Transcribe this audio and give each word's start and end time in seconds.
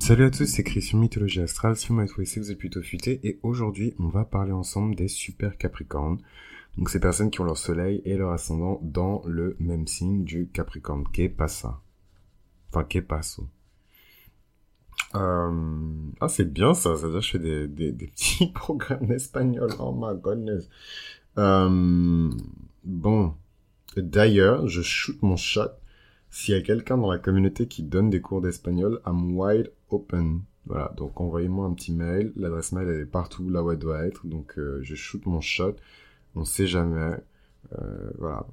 Salut 0.00 0.24
à 0.24 0.30
tous, 0.30 0.44
c'est 0.44 0.64
Christian 0.64 0.98
Mythologie 0.98 1.40
Astrale, 1.40 1.74
si 1.74 1.88
vous 1.88 1.94
m'avez 1.94 2.08
trouvé 2.08 2.28
vous 2.36 2.50
êtes 2.50 2.58
plutôt 2.58 2.82
futé, 2.82 3.20
et 3.26 3.40
aujourd'hui 3.42 3.94
on 3.98 4.08
va 4.08 4.26
parler 4.26 4.52
ensemble 4.52 4.94
des 4.94 5.08
super 5.08 5.56
capricornes. 5.56 6.18
Donc 6.76 6.90
ces 6.90 7.00
personnes 7.00 7.30
qui 7.30 7.40
ont 7.40 7.44
leur 7.44 7.56
soleil 7.56 8.02
et 8.04 8.18
leur 8.18 8.32
ascendant 8.32 8.80
dans 8.82 9.22
le 9.24 9.56
même 9.58 9.86
signe 9.86 10.24
du 10.24 10.48
capricorne, 10.48 11.04
qu'est 11.10 11.30
pas 11.30 11.48
ça. 11.48 11.80
Enfin, 12.68 12.84
qu'est 12.84 13.00
pas 13.00 13.22
ça. 13.22 13.42
Euh... 15.14 15.80
Ah 16.20 16.28
c'est 16.28 16.52
bien 16.52 16.74
ça, 16.74 16.94
ça 16.94 17.06
veut 17.06 17.12
dire 17.12 17.20
que 17.20 17.26
je 17.26 17.30
fais 17.30 17.38
des, 17.38 17.66
des, 17.66 17.92
des 17.92 18.08
petits 18.08 18.46
programmes 18.54 19.10
espagnol, 19.10 19.70
oh 19.78 19.96
my 19.98 20.20
goodness. 20.20 20.68
Euh... 21.38 22.30
Bon, 22.84 23.34
d'ailleurs, 23.96 24.68
je 24.68 24.82
shoot 24.82 25.16
mon 25.22 25.36
shot 25.36 25.70
s'il 26.30 26.54
y 26.54 26.58
a 26.58 26.62
quelqu'un 26.62 26.98
dans 26.98 27.10
la 27.10 27.18
communauté 27.18 27.66
qui 27.68 27.82
donne 27.82 28.10
des 28.10 28.20
cours 28.20 28.40
d'espagnol, 28.40 29.00
I'm 29.06 29.36
wide 29.36 29.72
open. 29.90 30.42
Voilà, 30.66 30.92
donc 30.96 31.18
envoyez-moi 31.20 31.66
un 31.66 31.72
petit 31.72 31.92
mail. 31.92 32.32
L'adresse 32.36 32.72
mail, 32.72 32.88
elle 32.88 33.00
est 33.00 33.06
partout 33.06 33.48
là 33.48 33.62
où 33.62 33.70
elle 33.70 33.78
doit 33.78 34.04
être. 34.04 34.26
Donc 34.26 34.58
euh, 34.58 34.80
je 34.82 34.94
shoot 34.94 35.24
mon 35.24 35.40
shot. 35.40 35.76
On 36.34 36.44
sait 36.44 36.66
jamais. 36.66 37.16
Euh, 37.72 38.10
voilà. 38.18 38.46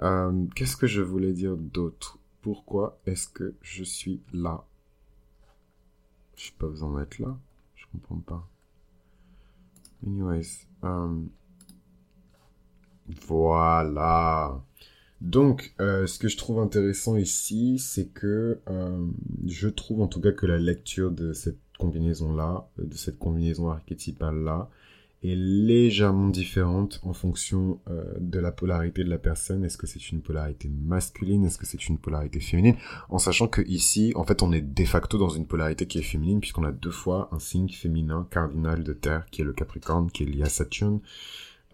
Euh, 0.00 0.46
Qu'est-ce 0.56 0.76
que 0.76 0.88
je 0.88 1.00
voulais 1.00 1.32
dire 1.32 1.56
d'autre? 1.56 2.18
Pourquoi 2.42 2.98
est-ce 3.06 3.28
que 3.28 3.54
je 3.62 3.84
suis 3.84 4.20
là? 4.32 4.64
Je 6.36 6.46
sais 6.46 6.54
pas 6.58 6.82
en 6.82 6.88
mettre 6.88 7.22
là. 7.22 7.36
Je 7.76 7.84
comprends 7.92 8.18
pas. 8.18 8.48
Anyways. 10.04 10.66
Voilà. 13.26 14.60
Donc, 15.20 15.74
euh, 15.80 16.06
ce 16.06 16.18
que 16.18 16.28
je 16.28 16.36
trouve 16.36 16.60
intéressant 16.60 17.16
ici, 17.16 17.78
c'est 17.78 18.06
que 18.06 18.60
euh, 18.70 19.06
je 19.46 19.68
trouve 19.68 20.00
en 20.00 20.06
tout 20.06 20.20
cas 20.20 20.32
que 20.32 20.46
la 20.46 20.58
lecture 20.58 21.10
de 21.10 21.32
cette 21.32 21.58
combinaison-là, 21.78 22.68
euh, 22.78 22.84
de 22.84 22.94
cette 22.94 23.18
combinaison 23.18 23.68
archétypale-là, 23.68 24.70
est 25.24 25.34
légèrement 25.34 26.28
différente 26.28 27.00
en 27.02 27.12
fonction 27.12 27.80
de 28.20 28.38
la 28.38 28.52
polarité 28.52 29.02
de 29.02 29.10
la 29.10 29.18
personne. 29.18 29.64
Est-ce 29.64 29.76
que 29.76 29.88
c'est 29.88 30.12
une 30.12 30.20
polarité 30.20 30.68
masculine? 30.68 31.44
Est-ce 31.44 31.58
que 31.58 31.66
c'est 31.66 31.88
une 31.88 31.98
polarité 31.98 32.38
féminine? 32.38 32.76
En 33.08 33.18
sachant 33.18 33.48
que 33.48 33.60
ici, 33.62 34.12
en 34.14 34.22
fait, 34.22 34.44
on 34.44 34.52
est 34.52 34.60
de 34.60 34.84
facto 34.84 35.18
dans 35.18 35.28
une 35.28 35.48
polarité 35.48 35.88
qui 35.88 35.98
est 35.98 36.02
féminine, 36.02 36.38
puisqu'on 36.38 36.62
a 36.62 36.70
deux 36.70 36.92
fois 36.92 37.28
un 37.32 37.40
signe 37.40 37.68
féminin 37.68 38.28
cardinal 38.30 38.84
de 38.84 38.92
Terre, 38.92 39.26
qui 39.32 39.42
est 39.42 39.44
le 39.44 39.52
Capricorne, 39.52 40.08
qui 40.08 40.22
est 40.22 40.26
lié 40.26 40.44
à 40.44 40.48
Saturne. 40.48 41.00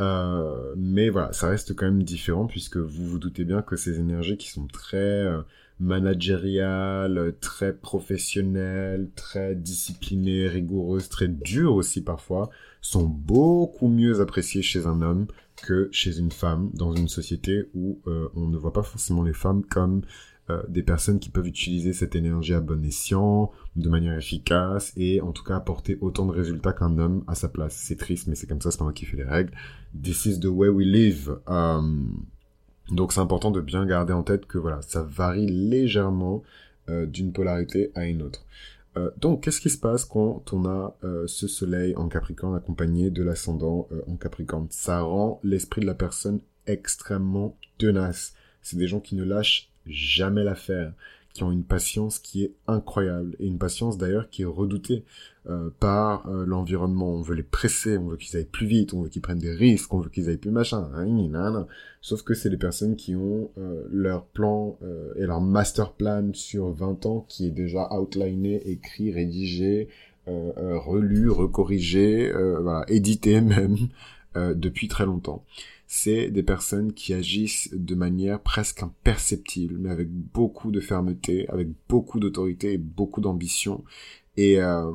Euh, 0.01 0.75
mais 0.77 1.09
voilà, 1.09 1.33
ça 1.33 1.49
reste 1.49 1.75
quand 1.75 1.87
même 1.87 2.03
différent 2.03 2.47
puisque 2.47 2.79
vous 2.79 3.07
vous 3.07 3.19
doutez 3.19 3.45
bien 3.45 3.63
que 3.63 3.77
ces 3.77 4.01
énergies 4.01 4.37
qui 4.37 4.49
sont 4.51 4.67
très 4.67 4.97
euh, 4.97 5.43
managériales, 5.79 7.35
très 7.41 7.73
professionnelles, 7.73 9.09
très 9.15 9.55
disciplinées, 9.55 10.49
rigoureuses, 10.49 11.09
très 11.09 11.29
dures 11.29 11.75
aussi 11.75 12.03
parfois, 12.03 12.51
sont 12.81 13.05
beaucoup 13.05 13.89
mieux 13.89 14.21
appréciées 14.21 14.63
chez 14.63 14.87
un 14.87 15.01
homme 15.01 15.27
que 15.57 15.89
chez 15.93 16.19
une 16.19 16.33
femme 16.33 16.71
dans 16.75 16.93
une 16.93 17.09
société 17.09 17.69
où 17.75 18.01
euh, 18.07 18.29
on 18.35 18.49
ne 18.49 18.57
voit 18.57 18.73
pas 18.73 18.83
forcément 18.83 19.23
les 19.23 19.33
femmes 19.33 19.65
comme 19.65 20.03
euh, 20.51 20.63
des 20.69 20.83
personnes 20.83 21.19
qui 21.19 21.31
peuvent 21.31 21.47
utiliser 21.47 21.93
cette 21.93 22.15
énergie 22.15 22.55
à 22.55 22.61
bon 22.61 22.85
escient, 22.85 23.51
de 23.77 23.89
manière 23.89 24.17
efficace, 24.17 24.93
et 24.97 25.21
en 25.21 25.33
tout 25.33 25.45
cas 25.45 25.57
apporter 25.57 25.99
autant 26.01 26.27
de 26.27 26.33
résultats 26.33 26.73
qu'un 26.73 26.99
homme 26.99 27.25
à 27.27 27.35
sa 27.35 27.49
place. 27.49 27.75
C'est 27.75 27.97
triste, 27.97 28.27
mais 28.27 28.35
c'est 28.35 28.47
comme 28.47 28.61
ça, 28.61 28.71
c'est 28.71 28.79
pas 28.79 28.85
moi 28.85 28.93
qui 28.93 29.07
fais 29.07 29.17
les 29.17 29.25
règles. 29.25 29.53
This 30.01 30.27
is 30.27 30.41
the 30.41 30.47
way 30.47 30.69
we 30.69 30.87
live. 30.87 31.39
Um, 31.47 32.25
donc 32.91 33.13
c'est 33.13 33.21
important 33.21 33.51
de 33.51 33.61
bien 33.61 33.87
garder 33.87 34.13
en 34.13 34.23
tête 34.23 34.47
que 34.47 34.59
voilà, 34.59 34.83
ça 34.83 35.03
varie 35.03 35.47
légèrement 35.47 36.43
euh, 36.91 37.07
d'une 37.07 37.33
polarité 37.33 37.91
à 37.95 38.07
une 38.07 38.23
autre. 38.23 38.45
Euh, 38.97 39.11
donc, 39.17 39.43
qu'est-ce 39.43 39.61
qui 39.61 39.71
se 39.71 39.79
passe 39.79 40.05
quand 40.05 40.53
on 40.53 40.67
a 40.67 40.97
euh, 41.05 41.27
ce 41.27 41.49
soleil 41.49 41.97
en 41.97 42.09
Capricorne 42.09 42.55
accompagné 42.55 43.11
de 43.11 43.23
l'ascendant 43.23 43.89
euh, 43.93 44.03
en 44.07 44.17
Capricorne? 44.17 44.67
Ça 44.71 45.01
rend 45.01 45.41
l'esprit 45.43 45.81
de 45.81 45.87
la 45.87 45.95
personne 45.95 46.41
extrêmement 46.67 47.57
tenace. 47.79 48.35
C'est 48.63 48.77
des 48.77 48.87
gens 48.87 49.01
qui 49.01 49.17
ne 49.17 49.25
lâchent 49.25 49.73
jamais 49.87 50.45
l'affaire, 50.45 50.93
qui 51.35 51.43
ont 51.43 51.51
une 51.51 51.65
patience 51.65 52.21
qui 52.21 52.45
est 52.45 52.55
incroyable, 52.69 53.37
et 53.41 53.47
une 53.47 53.59
patience 53.59 53.99
d'ailleurs 53.99 54.31
qui 54.31 54.43
est 54.43 54.47
redoutée 54.47 55.05
euh, 55.51 55.69
par 55.81 56.29
euh, 56.29 56.47
l'environnement. 56.47 57.13
On 57.13 57.23
veut 57.23 57.35
les 57.35 57.43
presser, 57.43 57.99
on 57.99 58.07
veut 58.07 58.17
qu'ils 58.17 58.37
aillent 58.37 58.45
plus 58.45 58.69
vite, 58.69 58.95
on 58.95 59.03
veut 59.03 59.09
qu'ils 59.09 59.21
prennent 59.21 59.39
des 59.39 59.53
risques, 59.53 59.93
on 59.93 59.99
veut 59.99 60.11
qu'ils 60.11 60.29
aillent 60.29 60.37
plus 60.37 60.53
machin. 60.53 60.89
Hein, 60.95 61.67
Sauf 62.01 62.23
que 62.23 62.35
c'est 62.35 62.51
des 62.51 62.57
personnes 62.57 62.95
qui 62.95 63.17
ont 63.17 63.51
euh, 63.59 63.85
leur 63.91 64.27
plan 64.27 64.79
et 65.17 65.27
leur 65.27 65.41
master 65.41 65.93
plan 65.93 66.31
sur 66.35 66.71
20 66.71 67.07
ans 67.07 67.27
qui 67.29 67.47
est 67.47 67.51
déjà 67.51 67.93
outliné, 67.93 68.63
écrit, 68.71 69.13
rédigé, 69.13 69.89
relu, 70.27 71.31
recorrigé, 71.31 72.33
édité 72.89 73.41
même 73.41 73.77
depuis 74.35 74.89
très 74.89 75.05
longtemps 75.05 75.45
c'est 75.87 76.31
des 76.31 76.43
personnes 76.43 76.93
qui 76.93 77.13
agissent 77.13 77.71
de 77.73 77.95
manière 77.95 78.41
presque 78.41 78.83
imperceptible, 78.83 79.77
mais 79.79 79.91
avec 79.91 80.11
beaucoup 80.11 80.71
de 80.71 80.81
fermeté, 80.81 81.49
avec 81.49 81.69
beaucoup 81.89 82.21
d'autorité 82.21 82.73
et 82.73 82.79
beaucoup 82.79 83.21
d'ambition. 83.21 83.85
Et, 84.37 84.61
euh, 84.61 84.91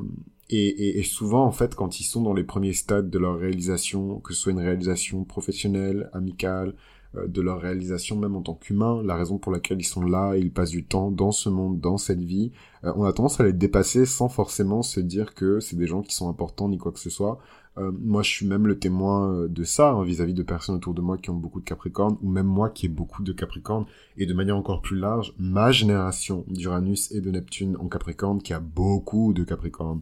et, 0.50 1.00
et, 1.00 1.04
souvent, 1.04 1.46
en 1.46 1.52
fait, 1.52 1.76
quand 1.76 2.00
ils 2.00 2.06
sont 2.06 2.24
dans 2.24 2.34
les 2.34 2.44
premiers 2.44 2.74
stades 2.74 3.10
de 3.10 3.20
leur 3.20 3.38
réalisation, 3.38 4.20
que 4.20 4.34
ce 4.34 4.42
soit 4.42 4.52
une 4.52 4.60
réalisation 4.60 5.24
professionnelle, 5.24 6.10
amicale, 6.12 6.74
de 7.16 7.42
leur 7.42 7.60
réalisation 7.60 8.16
même 8.16 8.36
en 8.36 8.42
tant 8.42 8.54
qu'humain, 8.54 9.02
la 9.04 9.16
raison 9.16 9.38
pour 9.38 9.52
laquelle 9.52 9.80
ils 9.80 9.84
sont 9.84 10.04
là, 10.04 10.36
ils 10.36 10.52
passent 10.52 10.70
du 10.70 10.84
temps 10.84 11.12
dans 11.12 11.32
ce 11.32 11.50
monde, 11.50 11.80
dans 11.80 11.98
cette 11.98 12.24
vie, 12.24 12.52
euh, 12.86 12.94
on 12.96 13.04
a 13.04 13.14
tendance 13.14 13.40
à 13.40 13.44
les 13.44 13.54
dépasser 13.54 14.06
sans 14.06 14.30
forcément 14.30 14.82
se 14.82 15.00
dire 15.00 15.34
que 15.34 15.60
c'est 15.60 15.76
des 15.76 15.88
gens 15.88 16.02
qui 16.02 16.16
sont 16.16 16.30
importants 16.30 16.70
ni 16.70 16.78
quoi 16.78 16.92
que 16.92 17.00
ce 17.00 17.10
soit. 17.10 17.40
Euh, 17.78 17.92
moi, 17.92 18.24
je 18.24 18.30
suis 18.30 18.46
même 18.46 18.68
le 18.68 18.80
témoin 18.80 19.32
euh, 19.32 19.48
de 19.48 19.64
ça 19.64 19.92
hein, 19.92 20.04
vis-à-vis 20.04 20.34
de 20.34 20.44
personnes 20.44 20.76
autour 20.76 20.94
de 20.94 21.02
moi 21.02 21.18
qui 21.18 21.30
ont 21.30 21.36
beaucoup 21.36 21.60
de 21.60 21.66
Capricorne, 21.66 22.18
ou 22.22 22.30
même 22.30 22.48
moi 22.48 22.70
qui 22.70 22.88
ai 22.88 22.90
beaucoup 22.90 23.24
de 23.24 23.32
Capricorne, 23.32 23.86
et 24.18 24.26
de 24.26 24.34
manière 24.34 24.58
encore 24.58 24.82
plus 24.82 24.98
large, 24.98 25.34
ma 25.38 25.72
génération 25.72 26.46
d'Uranus 26.48 27.12
et 27.12 27.22
de 27.22 27.32
Neptune 27.32 27.78
en 27.80 27.88
Capricorne, 27.88 28.42
qui 28.42 28.54
a 28.54 28.60
beaucoup 28.60 29.34
de 29.34 29.44
Capricorne, 29.44 30.02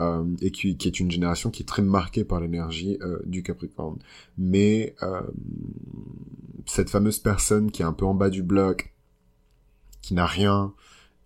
euh, 0.00 0.24
et 0.40 0.52
qui, 0.52 0.76
qui, 0.76 0.86
est 0.86 1.00
une 1.00 1.10
génération 1.10 1.50
qui 1.50 1.64
est 1.64 1.66
très 1.66 1.82
marquée 1.82 2.22
par 2.22 2.40
l'énergie 2.40 2.98
euh, 3.02 3.18
du 3.26 3.42
Capricorne. 3.42 3.98
Mais 4.36 4.94
euh, 5.02 5.22
cette 6.78 6.90
fameuse 6.90 7.18
personne 7.18 7.72
qui 7.72 7.82
est 7.82 7.84
un 7.84 7.92
peu 7.92 8.06
en 8.06 8.14
bas 8.14 8.30
du 8.30 8.44
bloc, 8.44 8.94
qui 10.00 10.14
n'a 10.14 10.26
rien, 10.26 10.72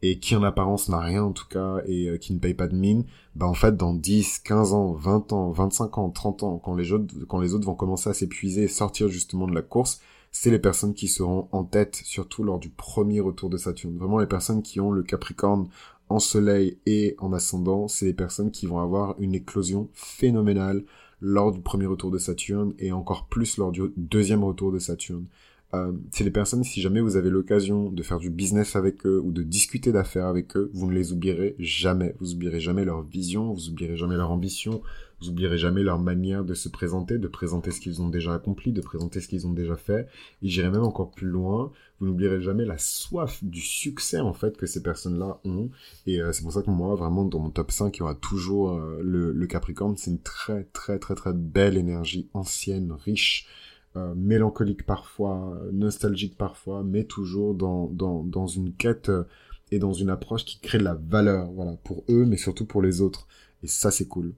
et 0.01 0.19
qui 0.19 0.35
en 0.35 0.43
apparence 0.43 0.89
n'a 0.89 0.99
rien 0.99 1.23
en 1.23 1.33
tout 1.33 1.47
cas 1.47 1.83
et 1.85 2.09
euh, 2.09 2.17
qui 2.17 2.33
ne 2.33 2.39
paye 2.39 2.55
pas 2.55 2.69
de 2.69 2.75
mine, 2.75 3.05
bah 3.37 3.47
en 3.47 3.53
fait 3.53 3.77
dans 3.77 3.93
10, 3.93 4.39
15 4.39 4.73
ans, 4.73 4.93
20 4.95 5.31
ans, 5.35 5.51
25 5.51 5.99
ans, 5.99 6.09
30 6.09 6.43
ans, 6.43 6.59
quand 6.59 6.75
les 6.75 6.91
autres, 6.93 7.15
quand 7.29 7.39
les 7.39 7.53
autres 7.53 7.67
vont 7.67 7.75
commencer 7.75 8.09
à 8.09 8.15
s'épuiser 8.15 8.63
et 8.63 8.69
sortir 8.69 9.09
justement 9.09 9.47
de 9.47 9.55
la 9.55 9.61
course, 9.61 10.01
c'est 10.31 10.51
les 10.51 10.59
personnes 10.59 10.95
qui 10.95 11.07
seront 11.07 11.49
en 11.53 11.65
tête, 11.65 12.01
surtout 12.03 12.45
lors 12.45 12.59
du 12.59 12.71
premier 12.71 13.21
retour 13.21 13.51
de 13.51 13.59
Saturne. 13.59 13.99
Vraiment 13.99 14.21
les 14.21 14.27
personnes 14.27 14.63
qui 14.63 14.81
ont 14.81 14.91
le 14.91 15.03
Capricorne 15.03 15.69
en 16.13 16.19
soleil 16.19 16.79
et 16.87 17.15
en 17.19 17.33
ascendant, 17.33 17.89
c'est 17.89 18.07
les 18.07 18.13
personnes 18.13 18.51
qui 18.51 18.67
vont 18.67 18.79
avoir 18.79 19.15
une 19.19 19.35
éclosion 19.35 19.89
phénoménale 19.95 20.85
lors 21.21 21.53
du 21.53 21.61
premier 21.61 21.87
retour 21.87 22.11
de 22.11 22.19
Saturne 22.19 22.75
et 22.79 22.93
encore 22.93 23.27
plus 23.29 23.57
lors 23.57 23.73
du 23.73 23.93
deuxième 23.97 24.45
retour 24.45 24.73
de 24.73 24.79
Saturne. 24.79 25.27
Euh, 25.75 25.93
c'est 26.11 26.25
les 26.25 26.31
personnes, 26.31 26.65
si 26.65 26.83
jamais 26.83 27.01
vous 27.01 27.17
avez 27.17 27.31
l'occasion 27.31 27.91
de 27.91 28.03
faire 28.03 28.19
du 28.19 28.29
business 28.29 28.77
avec 28.77 29.07
eux 29.07 29.21
ou 29.25 29.33
de 29.33 29.43
discuter 29.43 29.91
d'affaires 29.91 30.27
avec 30.27 30.55
eux, 30.57 30.71
vous 30.75 30.87
ne 30.87 30.93
les 30.93 31.13
oublierez 31.13 31.57
jamais. 31.59 32.15
Vous 32.21 32.35
oublierez 32.35 32.61
jamais 32.61 32.85
leur 32.85 33.03
vision, 33.03 33.53
vous 33.55 33.71
oublierez 33.71 33.97
jamais 33.97 34.17
leur 34.17 34.31
ambition, 34.31 34.83
vous 35.23 35.31
oublierez 35.31 35.57
jamais 35.57 35.83
leur 35.83 35.99
manière 35.99 36.45
de 36.45 36.53
se 36.53 36.69
présenter, 36.69 37.17
de 37.17 37.29
présenter 37.29 37.71
ce 37.71 37.81
qu'ils 37.81 38.03
ont 38.03 38.09
déjà 38.09 38.35
accompli, 38.35 38.73
de 38.73 38.83
présenter 38.83 39.21
ce 39.21 39.29
qu'ils 39.29 39.47
ont 39.47 39.53
déjà 39.53 39.77
fait. 39.77 40.09
Et 40.43 40.49
j'irai 40.49 40.69
même 40.69 40.83
encore 40.83 41.11
plus 41.11 41.29
loin, 41.29 41.73
vous 42.01 42.07
n'oublierez 42.07 42.43
jamais 42.43 42.67
la 42.67 42.77
soif 42.77 43.43
du 43.43 43.61
succès 43.61 44.21
en 44.21 44.35
fait 44.35 44.59
que 44.59 44.67
ces 44.67 44.83
personnes-là 44.83 45.41
ont. 45.45 45.71
Et 46.07 46.21
euh, 46.21 46.33
c'est 46.33 46.43
pour 46.43 46.53
ça 46.53 46.63
que 46.63 46.71
moi, 46.71 46.97
vraiment, 46.97 47.25
dans 47.25 47.39
mon 47.39 47.51
top 47.51 47.71
5, 47.71 47.97
il 47.97 48.01
y 48.01 48.03
aura 48.03 48.15
toujours 48.15 48.73
euh, 48.73 49.01
le, 49.03 49.33
le 49.33 49.47
Capricorne. 49.47 49.97
C'est 49.97 50.11
une 50.11 50.21
très 50.21 50.65
très 50.73 50.99
très 50.99 51.15
très 51.15 51.33
belle 51.33 51.79
énergie 51.79 52.29
ancienne, 52.35 52.93
riche, 52.93 53.47
euh, 53.95 54.15
mélancolique 54.15 54.87
parfois, 54.87 55.61
nostalgique 55.71 56.39
parfois, 56.39 56.83
mais 56.83 57.05
toujours 57.05 57.55
dans, 57.55 57.89
dans, 57.89 58.25
dans 58.25 58.47
une 58.47 58.73
quête 58.73 59.11
euh, 59.11 59.25
et 59.71 59.79
dans 59.79 59.93
une 59.93 60.09
approche 60.09 60.47
qui 60.47 60.59
crée 60.61 60.79
de 60.79 60.85
la 60.85 60.95
valeur, 60.95 61.53
voilà, 61.53 61.77
pour 61.85 62.03
eux, 62.09 62.25
mais 62.25 62.39
surtout 62.39 62.65
pour 62.65 62.81
les 62.81 63.03
autres. 63.03 63.29
Et 63.63 63.67
ça, 63.67 63.91
c'est 63.91 64.09
cool. 64.09 64.33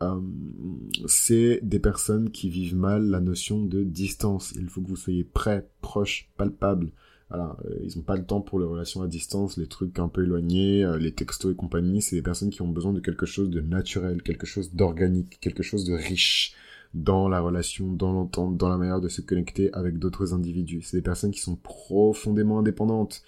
Euh, 0.00 0.20
c'est 1.06 1.60
des 1.62 1.80
personnes 1.80 2.30
qui 2.30 2.48
vivent 2.48 2.76
mal 2.76 3.04
la 3.04 3.20
notion 3.20 3.62
de 3.62 3.84
distance. 3.84 4.54
Il 4.56 4.70
faut 4.70 4.80
que 4.80 4.88
vous 4.88 4.96
soyez 4.96 5.24
prêt, 5.24 5.68
proche, 5.82 6.30
palpable. 6.38 6.90
Voilà, 7.28 7.56
ils 7.82 7.96
n'ont 7.96 8.04
pas 8.04 8.16
le 8.16 8.24
temps 8.24 8.40
pour 8.40 8.58
les 8.58 8.66
relations 8.66 9.02
à 9.02 9.06
distance, 9.06 9.58
les 9.58 9.66
trucs 9.66 9.98
un 9.98 10.08
peu 10.08 10.22
éloignés, 10.24 10.86
les 10.98 11.12
textos 11.12 11.52
et 11.52 11.56
compagnie. 11.56 12.00
C'est 12.00 12.16
des 12.16 12.22
personnes 12.22 12.50
qui 12.50 12.62
ont 12.62 12.68
besoin 12.68 12.92
de 12.92 13.00
quelque 13.00 13.26
chose 13.26 13.50
de 13.50 13.60
naturel, 13.60 14.22
quelque 14.22 14.46
chose 14.46 14.72
d'organique, 14.72 15.38
quelque 15.40 15.62
chose 15.62 15.84
de 15.84 15.94
riche 15.94 16.54
dans 16.94 17.28
la 17.28 17.40
relation, 17.40 17.92
dans 17.92 18.12
l'entente, 18.12 18.56
dans 18.56 18.68
la 18.68 18.78
manière 18.78 19.00
de 19.00 19.08
se 19.08 19.20
connecter 19.20 19.72
avec 19.74 19.98
d'autres 19.98 20.32
individus. 20.32 20.82
C'est 20.82 20.98
des 20.98 21.02
personnes 21.02 21.32
qui 21.32 21.40
sont 21.40 21.56
profondément 21.56 22.60
indépendantes 22.60 23.24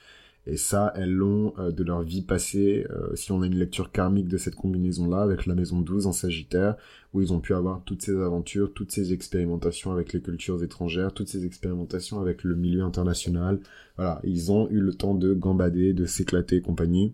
Et 0.46 0.56
ça, 0.56 0.92
elles 0.94 1.12
l'ont 1.12 1.52
euh, 1.58 1.72
de 1.72 1.82
leur 1.82 2.02
vie 2.02 2.22
passée, 2.22 2.86
euh, 2.90 3.14
si 3.16 3.32
on 3.32 3.42
a 3.42 3.46
une 3.46 3.56
lecture 3.58 3.90
karmique 3.90 4.28
de 4.28 4.36
cette 4.36 4.54
combinaison-là, 4.54 5.22
avec 5.22 5.46
la 5.46 5.56
maison 5.56 5.80
12 5.80 6.06
en 6.06 6.12
Sagittaire, 6.12 6.76
où 7.12 7.20
ils 7.20 7.32
ont 7.32 7.40
pu 7.40 7.52
avoir 7.54 7.82
toutes 7.84 8.02
ces 8.02 8.16
aventures, 8.16 8.72
toutes 8.72 8.92
ces 8.92 9.12
expérimentations 9.12 9.90
avec 9.90 10.12
les 10.12 10.20
cultures 10.20 10.62
étrangères, 10.62 11.12
toutes 11.12 11.28
ces 11.28 11.44
expérimentations 11.44 12.20
avec 12.20 12.44
le 12.44 12.54
milieu 12.54 12.84
international. 12.84 13.58
Voilà, 13.96 14.20
ils 14.22 14.52
ont 14.52 14.70
eu 14.70 14.80
le 14.80 14.94
temps 14.94 15.14
de 15.14 15.34
gambader, 15.34 15.92
de 15.94 16.06
s'éclater 16.06 16.56
et 16.56 16.62
compagnie. 16.62 17.12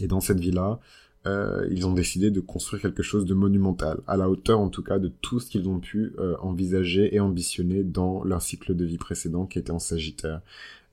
Et 0.00 0.06
dans 0.06 0.20
cette 0.20 0.40
vie-là, 0.40 0.80
euh, 1.26 1.66
ils 1.70 1.86
ont 1.86 1.92
décidé 1.92 2.30
de 2.30 2.40
construire 2.40 2.82
quelque 2.82 3.02
chose 3.02 3.24
de 3.26 3.34
monumental, 3.34 4.00
à 4.06 4.16
la 4.16 4.28
hauteur 4.28 4.58
en 4.58 4.68
tout 4.68 4.82
cas 4.82 4.98
de 4.98 5.08
tout 5.08 5.40
ce 5.40 5.50
qu'ils 5.50 5.68
ont 5.68 5.80
pu 5.80 6.12
envisager 6.40 7.14
et 7.14 7.20
ambitionner 7.20 7.84
dans 7.84 8.24
leur 8.24 8.42
cycle 8.42 8.74
de 8.74 8.84
vie 8.84 8.98
précédent 8.98 9.46
qui 9.46 9.58
était 9.58 9.70
en 9.70 9.78
Sagittaire. 9.78 10.40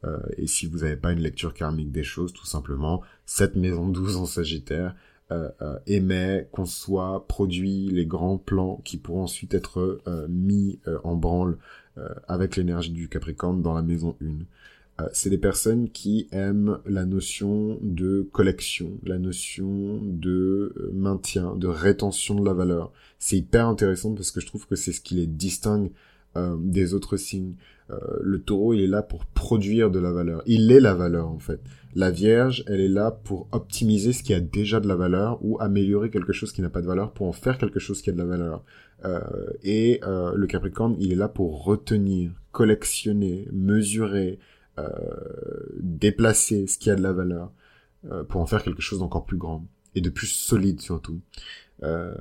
Euh, 0.05 0.17
et 0.37 0.47
si 0.47 0.65
vous 0.65 0.79
n'avez 0.79 0.95
pas 0.95 1.11
une 1.11 1.19
lecture 1.19 1.53
karmique 1.53 1.91
des 1.91 2.03
choses, 2.03 2.33
tout 2.33 2.45
simplement, 2.45 3.01
cette 3.25 3.55
maison 3.55 3.87
12 3.87 4.17
en 4.17 4.25
Sagittaire 4.25 4.95
euh, 5.31 5.49
euh, 5.61 5.77
émet, 5.87 6.47
conçoit, 6.51 7.27
produit 7.27 7.89
les 7.89 8.05
grands 8.05 8.37
plans 8.37 8.81
qui 8.83 8.97
pourront 8.97 9.23
ensuite 9.23 9.53
être 9.53 10.01
mis 10.29 10.79
en 11.03 11.15
branle 11.15 11.57
avec 12.29 12.55
l'énergie 12.55 12.91
du 12.91 13.09
Capricorne 13.09 13.61
dans 13.61 13.73
la 13.73 13.81
maison 13.81 14.15
1. 14.21 14.45
C'est 15.13 15.29
des 15.29 15.37
personnes 15.37 15.89
qui 15.89 16.27
aiment 16.31 16.79
la 16.85 17.05
notion 17.05 17.77
de 17.81 18.27
collection, 18.31 18.97
la 19.03 19.19
notion 19.19 20.01
de 20.03 20.91
maintien, 20.93 21.55
de 21.55 21.67
rétention 21.67 22.35
de 22.35 22.45
la 22.45 22.53
valeur. 22.53 22.91
C'est 23.17 23.37
hyper 23.37 23.67
intéressant 23.67 24.13
parce 24.13 24.31
que 24.31 24.41
je 24.41 24.47
trouve 24.47 24.67
que 24.67 24.75
c'est 24.75 24.91
ce 24.91 25.01
qui 25.01 25.15
les 25.15 25.27
distingue 25.27 25.91
des 26.59 26.93
autres 26.93 27.17
signes. 27.17 27.55
Euh, 27.91 27.97
le 28.21 28.39
taureau, 28.39 28.73
il 28.73 28.81
est 28.81 28.87
là 28.87 29.01
pour 29.01 29.25
produire 29.25 29.89
de 29.89 29.99
la 29.99 30.11
valeur. 30.11 30.43
Il 30.45 30.71
est 30.71 30.79
la 30.79 30.93
valeur, 30.93 31.27
en 31.27 31.39
fait. 31.39 31.59
La 31.95 32.11
Vierge, 32.11 32.63
elle 32.67 32.81
est 32.81 32.89
là 32.89 33.09
pour 33.11 33.47
optimiser 33.51 34.13
ce 34.13 34.21
qui 34.21 34.33
a 34.33 34.39
déjà 34.39 34.79
de 34.79 34.87
la 34.87 34.95
valeur 34.95 35.39
ou 35.41 35.59
améliorer 35.59 36.11
quelque 36.11 36.33
chose 36.33 36.51
qui 36.51 36.61
n'a 36.61 36.69
pas 36.69 36.81
de 36.81 36.87
valeur 36.87 37.11
pour 37.11 37.27
en 37.27 37.31
faire 37.31 37.57
quelque 37.57 37.79
chose 37.79 38.01
qui 38.01 38.11
a 38.11 38.13
de 38.13 38.17
la 38.19 38.25
valeur. 38.25 38.63
Euh, 39.05 39.21
et 39.63 40.01
euh, 40.03 40.33
le 40.35 40.45
Capricorne, 40.45 40.95
il 40.99 41.11
est 41.11 41.15
là 41.15 41.29
pour 41.29 41.63
retenir, 41.63 42.31
collectionner, 42.51 43.47
mesurer, 43.51 44.37
déplacer 45.79 46.67
ce 46.67 46.77
qui 46.77 46.89
a 46.89 46.95
de 46.95 47.01
la 47.01 47.13
valeur 47.13 47.51
pour 48.29 48.41
en 48.41 48.45
faire 48.45 48.63
quelque 48.63 48.81
chose 48.81 48.99
d'encore 48.99 49.25
plus 49.25 49.37
grand 49.37 49.65
et 49.95 50.01
de 50.01 50.09
plus 50.09 50.27
solide 50.27 50.81
surtout. 50.81 51.19
Euh, 51.83 52.13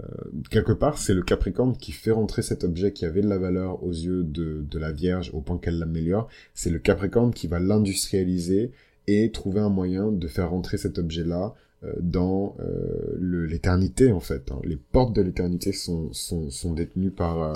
quelque 0.50 0.72
part, 0.72 0.98
c'est 0.98 1.14
le 1.14 1.22
Capricorne 1.22 1.76
qui 1.76 1.92
fait 1.92 2.10
rentrer 2.10 2.42
cet 2.42 2.64
objet 2.64 2.92
qui 2.92 3.04
avait 3.04 3.22
de 3.22 3.28
la 3.28 3.38
valeur 3.38 3.82
aux 3.82 3.90
yeux 3.90 4.22
de, 4.22 4.64
de 4.68 4.78
la 4.78 4.92
Vierge 4.92 5.30
au 5.34 5.40
point 5.40 5.58
qu'elle 5.58 5.78
l'améliore. 5.78 6.28
C'est 6.54 6.70
le 6.70 6.78
Capricorne 6.78 7.32
qui 7.32 7.48
va 7.48 7.58
l'industrialiser 7.58 8.72
et 9.06 9.30
trouver 9.32 9.60
un 9.60 9.68
moyen 9.68 10.12
de 10.12 10.28
faire 10.28 10.50
rentrer 10.50 10.76
cet 10.76 10.98
objet-là 10.98 11.54
euh, 11.84 11.92
dans 12.00 12.56
euh, 12.60 13.16
l'éternité 13.18 14.12
en 14.12 14.20
fait. 14.20 14.52
Hein. 14.52 14.60
Les 14.64 14.76
portes 14.76 15.14
de 15.14 15.22
l'éternité 15.22 15.72
sont, 15.72 16.12
sont, 16.12 16.50
sont 16.50 16.72
détenues 16.72 17.12
euh, 17.20 17.52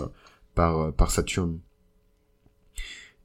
par, 0.54 0.92
par 0.94 1.10
Saturne. 1.10 1.58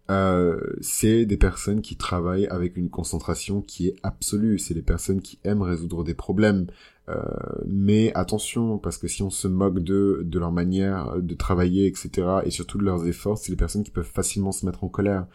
Euh, 0.10 0.60
c'est 0.80 1.26
des 1.26 1.38
personnes 1.38 1.82
qui 1.82 1.98
travaillent 1.98 2.48
avec 2.48 2.78
une 2.78 2.90
concentration 2.90 3.62
qui 3.62 3.88
est 3.88 3.96
absolue. 4.04 4.58
C'est 4.60 4.74
des 4.74 4.82
personnes 4.82 5.22
qui 5.22 5.40
aiment 5.44 5.62
résoudre 5.62 6.04
des 6.04 6.14
problèmes. 6.14 6.68
Euh, 7.10 7.22
mais 7.66 8.14
attention, 8.16 8.78
parce 8.78 8.98
que 8.98 9.08
si 9.08 9.24
on 9.24 9.30
se 9.30 9.48
moque 9.48 9.80
de, 9.80 10.22
de 10.24 10.40
leur 10.40 10.52
manière 10.52 11.18
de 11.22 11.36
travailler, 11.36 11.88
etc., 11.88 12.28
et 12.46 12.52
surtout 12.52 12.78
de 12.78 12.84
leurs 12.84 13.06
efforts, 13.08 13.38
c'est 13.38 13.52
des 13.52 13.58
personnes 13.58 13.84
qui 13.84 13.92
peuvent 13.92 14.06
facilement 14.06 14.52
se 14.52 14.66
mettre 14.66 14.84
en 14.84 14.90
colère. 14.90 15.28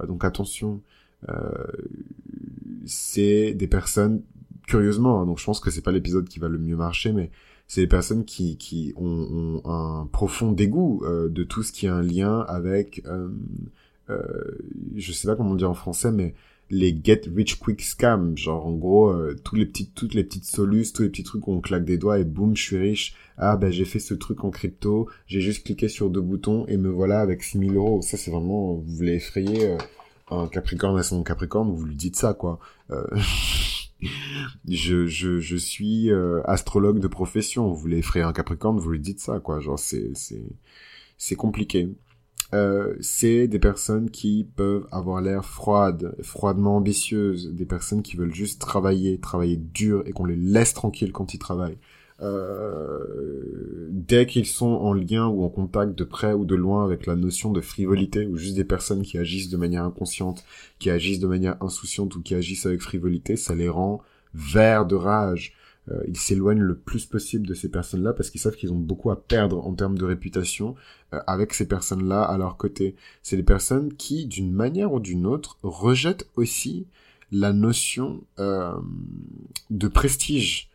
Euh, 0.00 0.06
donc 0.06 0.24
attention. 0.24 0.82
c'est 2.84 3.54
des 3.54 3.66
personnes, 3.66 4.22
curieusement, 4.66 5.20
hein, 5.20 5.26
donc 5.26 5.38
je 5.38 5.44
pense 5.44 5.60
que 5.60 5.70
c'est 5.70 5.82
pas 5.82 5.92
l'épisode 5.92 6.28
qui 6.28 6.38
va 6.38 6.48
le 6.48 6.58
mieux 6.58 6.76
marcher, 6.76 7.12
mais 7.12 7.30
c'est 7.66 7.80
des 7.80 7.88
personnes 7.88 8.24
qui, 8.24 8.56
qui 8.58 8.92
ont, 8.96 9.60
ont 9.64 9.68
un 9.68 10.06
profond 10.06 10.52
dégoût 10.52 11.02
de 11.04 11.44
tout 11.44 11.64
ce 11.64 11.72
qui 11.72 11.88
a 11.88 11.96
un 11.96 12.02
lien 12.02 12.40
avec 12.42 13.02
euh, 13.06 13.28
je 14.08 15.12
sais 15.12 15.28
pas 15.28 15.36
comment 15.36 15.54
dire 15.54 15.70
en 15.70 15.74
français, 15.74 16.12
mais 16.12 16.34
les 16.70 16.98
get 17.02 17.22
rich 17.34 17.58
quick 17.58 17.80
scams, 17.82 18.36
genre 18.36 18.66
en 18.66 18.72
gros 18.72 19.08
euh, 19.10 19.36
les 19.52 19.66
petites 19.66 19.94
toutes 19.94 20.14
les 20.14 20.24
petites 20.24 20.44
solus, 20.44 20.92
tous 20.92 21.02
les 21.02 21.08
petits 21.08 21.22
trucs 21.22 21.46
où 21.46 21.52
on 21.52 21.60
claque 21.60 21.84
des 21.84 21.98
doigts 21.98 22.18
et 22.18 22.24
boum, 22.24 22.56
je 22.56 22.62
suis 22.62 22.76
riche. 22.76 23.14
Ah 23.38 23.56
ben 23.56 23.70
j'ai 23.70 23.84
fait 23.84 24.00
ce 24.00 24.14
truc 24.14 24.42
en 24.44 24.50
crypto, 24.50 25.08
j'ai 25.26 25.40
juste 25.40 25.64
cliqué 25.64 25.88
sur 25.88 26.10
deux 26.10 26.20
boutons 26.20 26.66
et 26.66 26.76
me 26.76 26.88
voilà 26.88 27.20
avec 27.20 27.42
6000 27.42 27.76
euros. 27.76 28.02
Ça 28.02 28.16
c'est 28.16 28.30
vraiment 28.30 28.74
vous 28.74 28.96
voulez 28.96 29.14
effrayer 29.14 29.68
euh, 29.68 29.78
un 30.30 30.48
Capricorne 30.48 30.98
à 30.98 31.02
son 31.02 31.22
Capricorne, 31.22 31.70
vous 31.70 31.84
lui 31.84 31.94
dites 31.94 32.16
ça 32.16 32.34
quoi. 32.34 32.58
Euh, 32.90 33.06
je, 34.68 35.06
je, 35.06 35.38
je 35.38 35.56
suis 35.56 36.10
astrologue 36.44 36.98
de 36.98 37.08
profession, 37.08 37.68
vous 37.68 37.76
voulez 37.76 37.98
effrayer 37.98 38.24
un 38.24 38.32
Capricorne, 38.32 38.78
vous 38.78 38.90
lui 38.90 39.00
dites 39.00 39.20
ça 39.20 39.38
quoi. 39.38 39.60
Genre 39.60 39.78
c'est 39.78 40.10
c'est 40.14 40.42
c'est 41.16 41.36
compliqué. 41.36 41.90
Euh, 42.54 42.94
c'est 43.00 43.48
des 43.48 43.58
personnes 43.58 44.10
qui 44.10 44.46
peuvent 44.56 44.86
avoir 44.92 45.20
l'air 45.20 45.44
froides, 45.44 46.14
froidement 46.22 46.76
ambitieuses, 46.76 47.52
des 47.52 47.66
personnes 47.66 48.02
qui 48.02 48.16
veulent 48.16 48.34
juste 48.34 48.60
travailler, 48.60 49.18
travailler 49.18 49.56
dur 49.56 50.02
et 50.06 50.12
qu'on 50.12 50.24
les 50.24 50.36
laisse 50.36 50.72
tranquilles 50.72 51.12
quand 51.12 51.34
ils 51.34 51.38
travaillent. 51.38 51.78
Euh, 52.22 53.88
dès 53.90 54.26
qu'ils 54.26 54.46
sont 54.46 54.66
en 54.66 54.94
lien 54.94 55.26
ou 55.26 55.44
en 55.44 55.50
contact 55.50 55.98
de 55.98 56.04
près 56.04 56.32
ou 56.32 56.46
de 56.46 56.54
loin 56.54 56.82
avec 56.84 57.04
la 57.04 57.14
notion 57.14 57.52
de 57.52 57.60
frivolité 57.60 58.26
ou 58.26 58.36
juste 58.36 58.56
des 58.56 58.64
personnes 58.64 59.02
qui 59.02 59.18
agissent 59.18 59.50
de 59.50 59.56
manière 59.56 59.84
inconsciente, 59.84 60.44
qui 60.78 60.88
agissent 60.88 61.20
de 61.20 61.26
manière 61.26 61.62
insouciante 61.62 62.14
ou 62.16 62.22
qui 62.22 62.34
agissent 62.34 62.64
avec 62.64 62.80
frivolité, 62.80 63.36
ça 63.36 63.54
les 63.54 63.68
rend 63.68 64.00
verts 64.34 64.86
de 64.86 64.94
rage. 64.94 65.54
Euh, 65.90 66.02
ils 66.08 66.16
s'éloignent 66.16 66.62
le 66.62 66.76
plus 66.76 67.06
possible 67.06 67.46
de 67.46 67.54
ces 67.54 67.70
personnes-là 67.70 68.12
parce 68.12 68.30
qu'ils 68.30 68.40
savent 68.40 68.56
qu'ils 68.56 68.72
ont 68.72 68.78
beaucoup 68.78 69.10
à 69.10 69.22
perdre 69.22 69.64
en 69.66 69.74
termes 69.74 69.96
de 69.96 70.04
réputation 70.04 70.74
euh, 71.14 71.20
avec 71.26 71.54
ces 71.54 71.68
personnes-là 71.68 72.22
à 72.22 72.36
leur 72.38 72.56
côté. 72.56 72.96
C'est 73.22 73.36
des 73.36 73.42
personnes 73.42 73.94
qui, 73.94 74.26
d'une 74.26 74.52
manière 74.52 74.92
ou 74.92 75.00
d'une 75.00 75.26
autre, 75.26 75.58
rejettent 75.62 76.28
aussi 76.34 76.86
la 77.30 77.52
notion 77.52 78.24
euh, 78.38 78.74
de 79.70 79.88
prestige. 79.88 80.70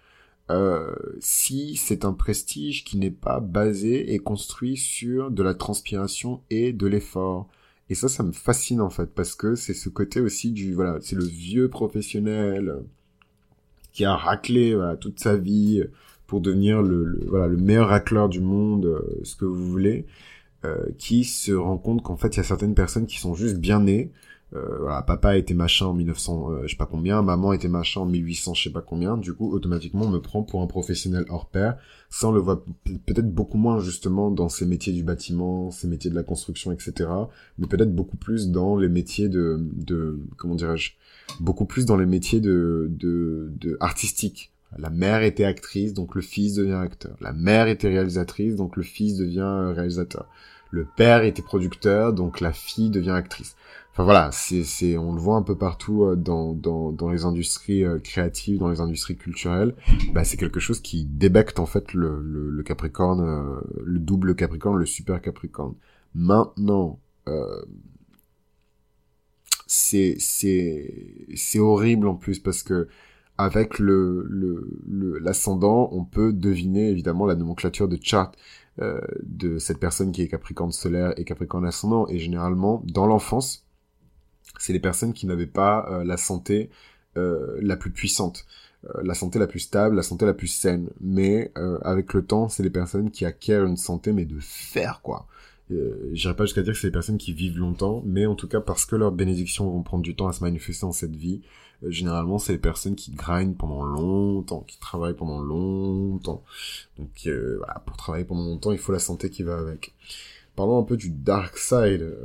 si 1.21 1.77
c'est 1.77 2.03
un 2.03 2.11
prestige 2.11 2.83
qui 2.83 2.97
n'est 2.97 3.09
pas 3.09 3.39
basé 3.39 4.13
et 4.13 4.19
construit 4.19 4.75
sur 4.75 5.31
de 5.31 5.43
la 5.43 5.53
transpiration 5.53 6.41
et 6.49 6.73
de 6.73 6.87
l'effort. 6.87 7.47
Et 7.89 7.95
ça, 7.95 8.09
ça 8.09 8.23
me 8.23 8.33
fascine 8.33 8.81
en 8.81 8.89
fait, 8.89 9.13
parce 9.13 9.33
que 9.35 9.55
c'est 9.55 9.73
ce 9.73 9.87
côté 9.89 10.19
aussi 10.19 10.51
du, 10.51 10.73
voilà, 10.73 10.97
c'est 11.01 11.15
le 11.15 11.23
vieux 11.23 11.69
professionnel, 11.69 12.83
qui 13.91 14.05
a 14.05 14.15
raclé 14.15 14.77
toute 14.99 15.19
sa 15.19 15.35
vie 15.35 15.83
pour 16.31 16.39
devenir 16.39 16.81
le, 16.81 17.19
voilà 17.27 17.47
le 17.47 17.57
meilleur 17.57 17.89
racleur 17.89 18.29
du 18.29 18.39
monde, 18.39 18.85
euh, 18.85 19.19
ce 19.23 19.35
que 19.35 19.43
vous 19.43 19.69
voulez, 19.69 20.05
euh, 20.63 20.77
qui 20.97 21.25
se 21.25 21.51
rend 21.51 21.77
compte 21.77 22.03
qu'en 22.03 22.15
fait 22.15 22.29
il 22.29 22.37
y 22.37 22.39
a 22.39 22.43
certaines 22.43 22.73
personnes 22.73 23.05
qui 23.05 23.19
sont 23.19 23.35
juste 23.35 23.57
bien 23.57 23.81
nées. 23.81 24.11
Euh, 24.53 24.79
voilà, 24.79 25.01
papa 25.01 25.37
était 25.37 25.53
machin 25.53 25.85
en 25.85 25.93
1900, 25.93 26.63
je 26.63 26.67
sais 26.67 26.75
pas 26.75 26.85
combien, 26.85 27.21
maman 27.21 27.53
était 27.53 27.69
machin 27.69 28.01
en 28.01 28.05
1800, 28.05 28.53
je 28.53 28.63
sais 28.63 28.69
pas 28.69 28.81
combien. 28.81 29.17
Du 29.17 29.33
coup, 29.33 29.51
automatiquement, 29.51 30.05
on 30.05 30.09
me 30.09 30.19
prend 30.19 30.43
pour 30.43 30.61
un 30.61 30.67
professionnel 30.67 31.25
hors 31.29 31.49
pair. 31.49 31.77
Ça, 32.09 32.27
on 32.27 32.31
le 32.31 32.41
voit 32.41 32.65
peut-être 33.05 33.33
beaucoup 33.33 33.57
moins 33.57 33.79
justement 33.79 34.29
dans 34.29 34.49
ces 34.49 34.65
métiers 34.65 34.91
du 34.91 35.03
bâtiment, 35.03 35.71
ces 35.71 35.87
métiers 35.87 36.09
de 36.09 36.15
la 36.15 36.23
construction, 36.23 36.71
etc. 36.71 37.09
Mais 37.57 37.67
peut-être 37.67 37.95
beaucoup 37.95 38.17
plus 38.17 38.49
dans 38.49 38.75
les 38.75 38.89
métiers 38.89 39.29
de, 39.29 39.59
de 39.73 40.19
comment 40.37 40.55
dirais-je, 40.55 40.91
beaucoup 41.39 41.65
plus 41.65 41.85
dans 41.85 41.95
les 41.95 42.05
métiers 42.05 42.41
de, 42.41 42.87
de, 42.91 43.51
de 43.59 43.77
artistiques. 43.79 44.51
La 44.77 44.89
mère 44.89 45.21
était 45.23 45.43
actrice, 45.43 45.93
donc 45.93 46.15
le 46.15 46.21
fils 46.21 46.55
devient 46.55 46.79
acteur. 46.81 47.15
La 47.19 47.33
mère 47.33 47.67
était 47.67 47.89
réalisatrice, 47.89 48.55
donc 48.55 48.77
le 48.77 48.83
fils 48.83 49.17
devient 49.17 49.39
euh, 49.41 49.73
réalisateur. 49.73 50.27
Le 50.69 50.85
père 50.85 51.23
était 51.23 51.41
producteur, 51.41 52.13
donc 52.13 52.39
la 52.39 52.53
fille 52.53 52.89
devient 52.89 53.11
actrice. 53.11 53.55
Enfin 53.91 54.03
voilà, 54.03 54.29
c'est, 54.31 54.63
c'est, 54.63 54.97
on 54.97 55.13
le 55.13 55.19
voit 55.19 55.35
un 55.35 55.41
peu 55.41 55.57
partout 55.57 56.03
euh, 56.03 56.15
dans, 56.15 56.53
dans, 56.53 56.91
dans 56.91 57.09
les 57.09 57.25
industries 57.25 57.83
euh, 57.83 57.99
créatives, 57.99 58.59
dans 58.59 58.69
les 58.69 58.79
industries 58.79 59.17
culturelles. 59.17 59.75
Bah, 60.13 60.23
c'est 60.23 60.37
quelque 60.37 60.59
chose 60.61 60.79
qui 60.79 61.05
débecte 61.05 61.59
en 61.59 61.65
fait 61.65 61.93
le, 61.93 62.21
le, 62.21 62.49
le 62.49 62.63
Capricorne, 62.63 63.59
le 63.83 63.99
double 63.99 64.35
Capricorne, 64.35 64.77
le 64.77 64.85
super 64.85 65.21
Capricorne. 65.21 65.75
Maintenant, 66.15 66.99
euh, 67.27 67.61
c'est 69.67 70.15
c'est 70.19 71.27
c'est 71.35 71.59
horrible 71.59 72.07
en 72.07 72.15
plus 72.15 72.39
parce 72.39 72.63
que 72.63 72.87
avec 73.37 73.79
le 73.79 74.27
le 74.29 75.19
l'ascendant, 75.19 75.89
on 75.93 76.03
peut 76.03 76.33
deviner 76.33 76.89
évidemment 76.89 77.25
la 77.25 77.35
nomenclature 77.35 77.87
de 77.87 77.97
chart 78.01 78.35
euh, 78.81 78.99
de 79.23 79.59
cette 79.59 79.79
personne 79.79 80.11
qui 80.11 80.21
est 80.21 80.27
Capricorne 80.27 80.71
solaire 80.71 81.13
et 81.17 81.23
Capricorne 81.23 81.65
ascendant 81.65 82.07
et 82.07 82.19
généralement 82.19 82.83
dans 82.85 83.05
l'enfance, 83.05 83.65
c'est 84.59 84.73
les 84.73 84.79
personnes 84.79 85.13
qui 85.13 85.25
n'avaient 85.25 85.47
pas 85.47 85.87
euh, 85.89 86.03
la 86.03 86.17
santé 86.17 86.69
euh, 87.17 87.57
la 87.61 87.75
plus 87.75 87.91
puissante, 87.91 88.45
la 89.03 89.13
santé 89.13 89.37
la 89.37 89.45
plus 89.45 89.59
stable, 89.59 89.95
la 89.95 90.01
santé 90.01 90.25
la 90.25 90.33
plus 90.33 90.47
saine. 90.47 90.89
Mais 91.01 91.51
avec 91.83 92.15
le 92.15 92.25
temps, 92.25 92.49
c'est 92.49 92.63
les 92.63 92.71
personnes 92.71 93.11
qui 93.11 93.25
acquièrent 93.25 93.65
une 93.65 93.77
santé 93.77 94.11
mais 94.11 94.25
de 94.25 94.39
fer 94.39 95.01
quoi 95.03 95.27
euh, 95.71 96.09
j'irai 96.13 96.35
pas 96.35 96.45
jusqu'à 96.45 96.63
dire 96.63 96.73
que 96.73 96.79
c'est 96.79 96.87
des 96.87 96.91
personnes 96.91 97.17
qui 97.17 97.33
vivent 97.33 97.57
longtemps, 97.57 98.01
mais 98.05 98.25
en 98.25 98.35
tout 98.35 98.47
cas 98.47 98.59
parce 98.59 98.85
que 98.85 98.95
leurs 98.95 99.11
bénédictions 99.11 99.69
vont 99.69 99.83
prendre 99.83 100.03
du 100.03 100.15
temps 100.15 100.27
à 100.27 100.33
se 100.33 100.43
manifester 100.43 100.85
dans 100.85 100.91
cette 100.91 101.15
vie, 101.15 101.41
euh, 101.83 101.91
généralement 101.91 102.39
c'est 102.39 102.53
des 102.53 102.59
personnes 102.59 102.95
qui 102.95 103.11
grindent 103.11 103.57
pendant 103.57 103.83
longtemps, 103.83 104.61
qui 104.61 104.79
travaillent 104.79 105.15
pendant 105.15 105.39
longtemps. 105.39 106.43
Donc 106.97 107.09
euh, 107.27 107.55
voilà, 107.59 107.79
pour 107.85 107.95
travailler 107.97 108.25
pendant 108.25 108.43
longtemps, 108.43 108.71
il 108.71 108.79
faut 108.79 108.91
la 108.91 108.99
santé 108.99 109.29
qui 109.29 109.43
va 109.43 109.57
avec. 109.57 109.93
Parlons 110.55 110.79
un 110.79 110.83
peu 110.83 110.97
du 110.97 111.09
dark 111.09 111.57
side 111.57 112.15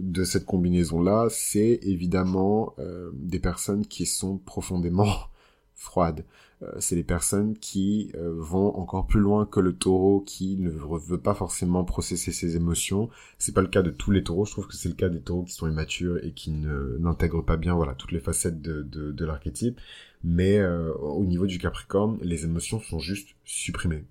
de 0.00 0.24
cette 0.24 0.44
combinaison-là, 0.44 1.28
c'est 1.30 1.78
évidemment 1.82 2.74
des 3.14 3.38
personnes 3.38 3.86
qui 3.86 4.04
sont 4.04 4.38
profondément 4.38 5.12
froides. 5.74 6.24
Euh, 6.62 6.72
c'est 6.80 6.96
les 6.96 7.04
personnes 7.04 7.56
qui 7.56 8.10
euh, 8.16 8.34
vont 8.36 8.74
encore 8.76 9.06
plus 9.06 9.20
loin 9.20 9.46
que 9.46 9.60
le 9.60 9.74
taureau 9.76 10.20
qui 10.20 10.56
ne 10.56 10.70
veut 10.70 11.20
pas 11.20 11.34
forcément 11.34 11.84
processer 11.84 12.32
ses 12.32 12.56
émotions. 12.56 13.08
C'est 13.38 13.54
pas 13.54 13.62
le 13.62 13.68
cas 13.68 13.82
de 13.82 13.90
tous 13.90 14.10
les 14.10 14.24
taureaux. 14.24 14.44
Je 14.44 14.52
trouve 14.52 14.66
que 14.66 14.74
c'est 14.74 14.88
le 14.88 14.96
cas 14.96 15.08
des 15.08 15.20
taureaux 15.20 15.44
qui 15.44 15.52
sont 15.52 15.68
immatures 15.68 16.18
et 16.24 16.32
qui 16.32 16.50
n'intègrent 16.50 17.44
pas 17.44 17.56
bien 17.56 17.74
voilà 17.74 17.94
toutes 17.94 18.12
les 18.12 18.20
facettes 18.20 18.60
de, 18.60 18.82
de, 18.82 19.12
de 19.12 19.24
l'archétype. 19.24 19.80
Mais 20.24 20.58
euh, 20.58 20.92
au 20.94 21.24
niveau 21.24 21.46
du 21.46 21.58
Capricorne, 21.58 22.18
les 22.22 22.44
émotions 22.44 22.80
sont 22.80 22.98
juste 22.98 23.36
supprimées. 23.44 24.04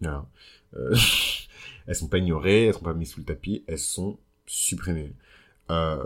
Voilà. 0.00 0.26
elles 1.86 1.96
sont 1.96 2.08
pas 2.08 2.18
ignorées, 2.18 2.66
elles 2.66 2.74
sont 2.74 2.80
pas 2.80 2.94
mises 2.94 3.10
sous 3.10 3.20
le 3.20 3.26
tapis, 3.26 3.64
elles 3.66 3.78
sont 3.78 4.18
supprimées. 4.46 5.12
Euh, 5.70 6.02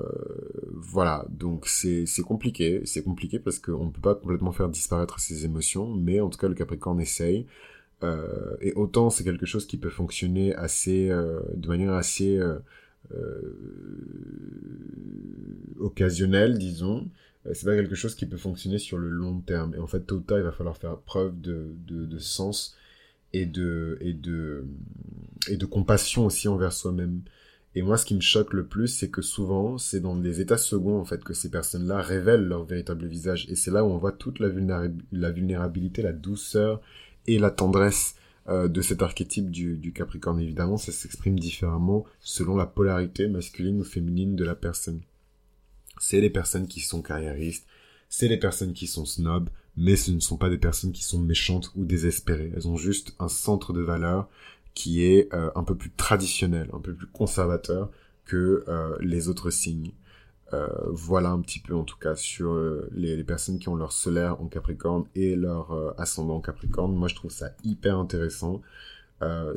voilà, 0.75 1.25
donc 1.31 1.67
c'est 1.69 2.05
compliqué, 2.23 2.83
c'est 2.85 3.03
compliqué 3.03 3.39
parce 3.39 3.59
qu'on 3.59 3.87
ne 3.87 3.91
peut 3.91 4.01
pas 4.01 4.15
complètement 4.15 4.53
faire 4.53 4.69
disparaître 4.69 5.21
ses 5.21 5.45
émotions, 5.47 5.95
mais 5.95 6.21
en 6.21 6.29
tout 6.29 6.39
cas 6.39 6.49
le 6.49 6.55
Capricorne 6.55 7.01
essaye. 7.01 7.47
Euh, 8.03 8.57
et 8.61 8.73
autant 8.75 9.09
c'est 9.09 9.25
quelque 9.25 9.47
chose 9.47 9.67
qui 9.67 9.79
peut 9.79 9.89
fonctionner 9.89 10.55
assez, 10.55 11.09
euh, 11.11 11.41
de 11.55 11.69
manière 11.69 11.95
assez 11.95 12.41
occasionnelle, 15.79 16.59
disons. 16.59 17.09
C'est 17.53 17.67
pas 17.67 17.75
quelque 17.77 17.95
chose 17.95 18.15
qui 18.15 18.27
peut 18.27 18.39
fonctionner 18.39 18.79
sur 18.79 18.99
le 18.99 19.09
long 19.09 19.41
terme. 19.41 19.75
Et 19.75 19.79
en 19.79 19.87
fait, 19.87 20.01
tôt 20.01 20.17
ou 20.17 20.21
tard, 20.21 20.39
il 20.39 20.45
va 20.45 20.53
falloir 20.53 20.79
faire 20.79 20.97
preuve 20.97 21.39
de, 21.41 21.75
de, 21.87 22.07
de 22.07 22.19
sens 22.19 22.75
et 23.35 23.45
de, 23.45 23.99
et 24.01 24.15
de, 24.15 24.65
et 25.49 25.57
de 25.57 25.67
compassion 25.67 26.27
aussi 26.27 26.49
envers 26.49 26.73
soi-même. 26.73 27.23
Et 27.77 27.83
moi, 27.83 27.97
ce 27.97 28.07
qui 28.07 28.15
me 28.15 28.21
choque 28.21 28.53
le 28.53 28.67
plus, 28.67 28.87
c'est 28.87 29.11
que 29.11 29.23
souvent, 29.23 29.79
c'est 29.79 30.01
dans 30.01 30.15
des 30.15 30.41
états 30.41 30.59
seconds, 30.59 31.01
en 31.01 31.05
fait, 31.05 31.25
que 31.25 31.35
ces 31.35 31.51
personnes-là 31.51 32.01
révèlent 32.01 32.47
leur 32.47 32.65
véritable 32.65 33.07
visage. 33.07 33.47
Et 33.51 33.57
c'est 33.57 33.73
là 33.73 33.85
où 33.85 33.89
on 33.89 33.99
voit 33.99 34.13
toute 34.13 34.39
la, 34.39 34.49
vulnérabilité, 34.49 36.03
la 36.03 36.13
douceur 36.13 36.81
et 37.27 37.39
la 37.39 37.51
tendresse 37.51 38.15
euh, 38.49 38.69
de 38.69 38.81
cet 38.81 39.03
archétype 39.03 39.51
du, 39.51 39.77
du 39.77 39.93
Capricorne. 39.93 40.41
Évidemment, 40.41 40.77
ça 40.77 40.93
s'exprime 40.93 41.39
différemment 41.39 42.05
selon 42.21 42.57
la 42.57 42.67
polarité 42.67 43.27
masculine 43.27 43.81
ou 43.81 43.85
féminine 43.85 44.37
de 44.37 44.45
la 44.45 44.55
personne. 44.55 45.01
C'est 45.99 46.21
les 46.21 46.31
personnes 46.31 46.69
qui 46.69 46.81
sont 46.81 47.03
carriéristes, 47.03 47.67
c'est 48.09 48.29
les 48.29 48.37
personnes 48.37 48.73
qui 48.73 48.87
sont 48.87 49.05
snobs, 49.05 49.49
mais 49.77 49.97
ce 49.97 50.13
ne 50.13 50.21
sont 50.21 50.37
pas 50.37 50.51
des 50.51 50.59
personnes 50.59 50.93
qui 50.93 51.03
sont 51.03 51.19
méchantes 51.19 51.73
ou 51.75 51.85
désespérées. 51.85 52.53
Elles 52.55 52.69
ont 52.69 52.77
juste 52.77 53.15
un 53.19 53.29
centre 53.29 53.73
de 53.73 53.81
valeur 53.81 54.29
qui 54.75 55.05
est 55.05 55.33
euh, 55.33 55.51
un 55.55 55.65
peu 55.65 55.77
plus 55.77 55.91
traditionnel, 55.91 56.69
un 56.73 56.81
peu 56.81 56.95
plus 56.95 57.07
conservateur 57.07 57.91
que 58.25 58.65
euh, 58.69 58.97
les 59.01 59.29
autres 59.29 59.51
signes. 59.51 59.93
Euh, 60.53 60.69
voilà 60.91 61.31
un 61.31 61.41
petit 61.41 61.59
peu 61.59 61.75
en 61.75 61.85
tout 61.85 61.97
cas 61.99 62.15
sur 62.15 62.55
les, 62.93 63.17
les, 63.17 63.25
personnes 63.25 63.59
qui 63.59 63.69
ont 63.69 63.77
leur 63.77 63.93
solaire 63.93 64.41
en 64.41 64.47
Capricorne 64.47 65.05
et 65.15 65.37
leur 65.37 65.99
ascendant 65.99 66.37
en 66.37 66.41
Capricorne. 66.41 66.95
Moi 66.95 67.09
je 67.09 67.15
trouve 67.15 67.31
ça 67.31 67.51
hyper 67.65 67.99
intéressant. 67.99 68.61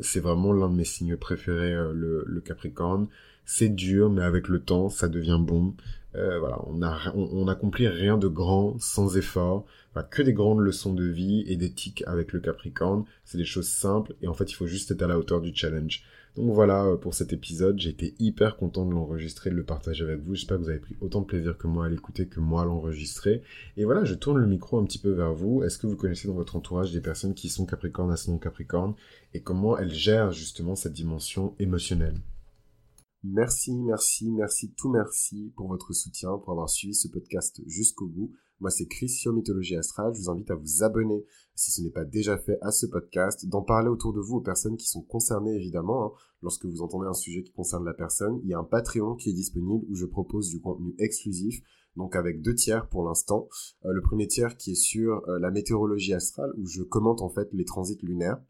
C'est 0.00 0.20
vraiment 0.20 0.52
l'un 0.52 0.70
de 0.70 0.74
mes 0.74 0.84
signes 0.84 1.16
préférés, 1.16 1.74
le, 1.92 2.24
le, 2.26 2.40
Capricorne. 2.40 3.08
C'est 3.44 3.68
dur, 3.68 4.10
mais 4.10 4.22
avec 4.22 4.48
le 4.48 4.60
temps, 4.60 4.88
ça 4.88 5.08
devient 5.08 5.38
bon. 5.40 5.74
voilà, 6.14 6.58
on, 6.66 6.82
a, 6.82 7.12
on, 7.14 7.28
on 7.32 7.48
accomplit 7.48 7.88
rien 7.88 8.16
de 8.16 8.28
grand 8.28 8.78
sans 8.78 9.16
effort 9.16 9.66
que 10.02 10.22
des 10.22 10.32
grandes 10.32 10.60
leçons 10.60 10.94
de 10.94 11.04
vie 11.04 11.44
et 11.46 11.56
d'éthique 11.56 12.04
avec 12.06 12.32
le 12.32 12.40
Capricorne. 12.40 13.04
C'est 13.24 13.38
des 13.38 13.44
choses 13.44 13.68
simples 13.68 14.14
et 14.22 14.28
en 14.28 14.34
fait, 14.34 14.50
il 14.50 14.54
faut 14.54 14.66
juste 14.66 14.90
être 14.90 15.02
à 15.02 15.06
la 15.06 15.18
hauteur 15.18 15.40
du 15.40 15.54
challenge. 15.54 16.02
Donc 16.38 16.52
voilà 16.52 16.84
euh, 16.84 16.96
pour 16.96 17.14
cet 17.14 17.32
épisode. 17.32 17.80
J'ai 17.80 17.90
été 17.90 18.14
hyper 18.20 18.56
content 18.56 18.86
de 18.86 18.92
l'enregistrer, 18.92 19.50
de 19.50 19.56
le 19.56 19.64
partager 19.64 20.04
avec 20.04 20.20
vous. 20.20 20.36
J'espère 20.36 20.58
que 20.58 20.62
vous 20.62 20.68
avez 20.68 20.78
pris 20.78 20.94
autant 21.00 21.20
de 21.20 21.26
plaisir 21.26 21.58
que 21.58 21.66
moi 21.66 21.86
à 21.86 21.88
l'écouter 21.88 22.28
que 22.28 22.38
moi 22.38 22.62
à 22.62 22.64
l'enregistrer. 22.64 23.42
Et 23.76 23.84
voilà, 23.84 24.04
je 24.04 24.14
tourne 24.14 24.38
le 24.38 24.46
micro 24.46 24.78
un 24.78 24.84
petit 24.84 25.00
peu 25.00 25.10
vers 25.10 25.34
vous. 25.34 25.64
Est-ce 25.64 25.78
que 25.78 25.88
vous 25.88 25.96
connaissez 25.96 26.28
dans 26.28 26.34
votre 26.34 26.54
entourage 26.54 26.92
des 26.92 27.00
personnes 27.00 27.34
qui 27.34 27.48
sont 27.48 27.66
Capricorne, 27.66 28.12
ascendant 28.12 28.38
Capricorne? 28.38 28.94
Et 29.34 29.40
comment 29.40 29.76
elles 29.76 29.92
gèrent 29.92 30.30
justement 30.30 30.76
cette 30.76 30.92
dimension 30.92 31.56
émotionnelle? 31.58 32.20
Merci, 33.24 33.74
merci, 33.74 34.30
merci, 34.30 34.72
tout 34.76 34.90
merci 34.90 35.52
pour 35.56 35.66
votre 35.66 35.92
soutien, 35.92 36.38
pour 36.38 36.52
avoir 36.52 36.70
suivi 36.70 36.94
ce 36.94 37.08
podcast 37.08 37.60
jusqu'au 37.66 38.06
bout. 38.06 38.32
Moi, 38.60 38.70
c'est 38.70 38.86
Christian 38.86 39.32
Mythologie 39.32 39.76
Astrale. 39.76 40.12
Je 40.14 40.20
vous 40.20 40.30
invite 40.30 40.50
à 40.50 40.56
vous 40.56 40.82
abonner, 40.82 41.24
si 41.54 41.70
ce 41.70 41.80
n'est 41.80 41.90
pas 41.90 42.04
déjà 42.04 42.36
fait, 42.38 42.58
à 42.60 42.72
ce 42.72 42.86
podcast, 42.86 43.46
d'en 43.46 43.62
parler 43.62 43.88
autour 43.88 44.12
de 44.12 44.20
vous 44.20 44.36
aux 44.36 44.40
personnes 44.40 44.76
qui 44.76 44.88
sont 44.88 45.02
concernées, 45.02 45.54
évidemment. 45.54 46.06
Hein. 46.06 46.12
Lorsque 46.42 46.64
vous 46.64 46.82
entendez 46.82 47.06
un 47.06 47.14
sujet 47.14 47.42
qui 47.42 47.52
concerne 47.52 47.84
la 47.84 47.94
personne, 47.94 48.40
il 48.42 48.50
y 48.50 48.54
a 48.54 48.58
un 48.58 48.64
Patreon 48.64 49.14
qui 49.14 49.30
est 49.30 49.34
disponible 49.34 49.84
où 49.88 49.94
je 49.94 50.06
propose 50.06 50.48
du 50.48 50.60
contenu 50.60 50.94
exclusif, 50.98 51.60
donc 51.96 52.16
avec 52.16 52.42
deux 52.42 52.54
tiers 52.54 52.88
pour 52.88 53.04
l'instant. 53.04 53.48
Euh, 53.84 53.92
le 53.92 54.02
premier 54.02 54.26
tiers 54.26 54.56
qui 54.56 54.72
est 54.72 54.80
sur 54.80 55.28
euh, 55.28 55.38
la 55.38 55.52
météorologie 55.52 56.14
astrale, 56.14 56.52
où 56.56 56.66
je 56.66 56.82
commente 56.82 57.22
en 57.22 57.28
fait 57.28 57.48
les 57.52 57.64
transits 57.64 57.98
lunaires 58.02 58.40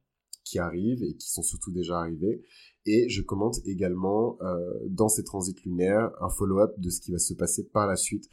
qui 0.44 0.58
arrivent 0.58 1.02
et 1.02 1.14
qui 1.16 1.30
sont 1.30 1.42
surtout 1.42 1.72
déjà 1.72 1.98
arrivés. 1.98 2.42
Et 2.86 3.08
je 3.10 3.20
commente 3.20 3.56
également 3.66 4.38
euh, 4.40 4.70
dans 4.88 5.08
ces 5.08 5.24
transits 5.24 5.60
lunaires 5.66 6.10
un 6.22 6.30
follow-up 6.30 6.72
de 6.78 6.88
ce 6.88 7.00
qui 7.00 7.12
va 7.12 7.18
se 7.18 7.34
passer 7.34 7.68
par 7.68 7.86
la 7.86 7.96
suite 7.96 8.30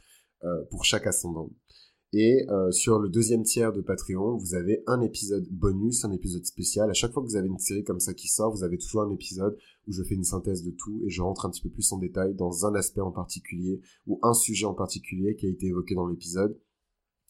pour 0.70 0.84
chaque 0.84 1.06
ascendant. 1.06 1.50
Et 2.12 2.46
euh, 2.48 2.70
sur 2.70 2.98
le 2.98 3.08
deuxième 3.08 3.42
tiers 3.42 3.72
de 3.72 3.80
Patreon, 3.80 4.36
vous 4.38 4.54
avez 4.54 4.82
un 4.86 5.00
épisode 5.02 5.46
bonus, 5.50 6.04
un 6.04 6.12
épisode 6.12 6.46
spécial. 6.46 6.88
À 6.88 6.94
chaque 6.94 7.12
fois 7.12 7.22
que 7.22 7.28
vous 7.28 7.36
avez 7.36 7.48
une 7.48 7.58
série 7.58 7.84
comme 7.84 8.00
ça 8.00 8.14
qui 8.14 8.28
sort, 8.28 8.54
vous 8.54 8.62
avez 8.62 8.78
toujours 8.78 9.02
un 9.02 9.10
épisode 9.10 9.58
où 9.86 9.92
je 9.92 10.02
fais 10.04 10.14
une 10.14 10.24
synthèse 10.24 10.62
de 10.62 10.70
tout 10.70 11.02
et 11.04 11.10
je 11.10 11.20
rentre 11.20 11.46
un 11.46 11.50
petit 11.50 11.62
peu 11.62 11.68
plus 11.68 11.92
en 11.92 11.98
détail 11.98 12.34
dans 12.34 12.64
un 12.64 12.74
aspect 12.74 13.00
en 13.00 13.10
particulier 13.10 13.80
ou 14.06 14.20
un 14.22 14.34
sujet 14.34 14.66
en 14.66 14.74
particulier 14.74 15.34
qui 15.36 15.46
a 15.46 15.50
été 15.50 15.66
évoqué 15.66 15.94
dans 15.94 16.06
l'épisode. 16.06 16.58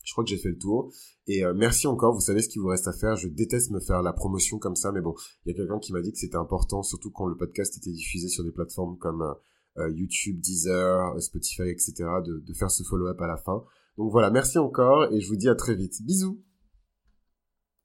Je 0.05 0.13
crois 0.13 0.23
que 0.23 0.31
j'ai 0.31 0.39
fait 0.39 0.51
le 0.51 0.59
tour. 0.59 0.93
Et 1.27 1.45
euh, 1.45 1.53
merci 1.53 1.89
encore, 1.89 2.15
vous 2.15 2.21
savez 2.21 2.43
ce 2.43 2.49
qu'il 2.49 2.61
vous 2.61 2.69
reste 2.69 2.87
à 2.87 2.93
faire. 2.93 3.17
Je 3.17 3.29
déteste 3.29 3.73
me 3.73 3.81
faire 3.81 4.03
la 4.03 4.13
promotion 4.13 4.59
comme 4.59 4.77
ça, 4.77 4.93
mais 4.93 5.01
bon, 5.01 5.15
il 5.45 5.51
y 5.51 5.53
a 5.53 5.57
quelqu'un 5.57 5.81
qui 5.81 5.93
m'a 5.93 6.01
dit 6.01 6.13
que 6.13 6.19
c'était 6.19 6.37
important, 6.37 6.83
surtout 6.85 7.11
quand 7.11 7.27
le 7.27 7.37
podcast 7.37 7.77
était 7.79 7.91
diffusé 7.91 8.29
sur 8.29 8.45
des 8.45 8.53
plateformes 8.53 8.99
comme 8.99 9.23
euh, 9.23 9.33
YouTube, 9.95 10.41
Deezer, 10.41 11.21
Spotify, 11.21 11.69
etc., 11.71 11.95
de, 12.25 12.43
de 12.47 12.53
faire 12.55 12.71
ce 12.71 12.83
follow-up 12.83 13.21
à 13.21 13.27
la 13.27 13.37
fin. 13.37 13.65
Donc 13.99 14.11
voilà, 14.11 14.31
merci 14.31 14.59
encore 14.59 15.13
et 15.13 15.21
je 15.21 15.29
vous 15.29 15.37
dis 15.37 15.49
à 15.49 15.55
très 15.55 15.75
vite. 15.75 16.03
Bisous 16.03 16.41